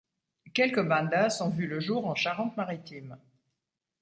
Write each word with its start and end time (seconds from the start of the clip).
Quelques 0.55 0.81
bandas 0.83 1.43
ont 1.45 1.49
vu 1.49 1.67
le 1.67 1.79
jour 1.79 2.07
en 2.07 2.15
Charente-Maritime. 2.15 3.19